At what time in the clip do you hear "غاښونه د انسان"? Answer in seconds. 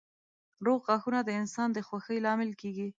0.87-1.69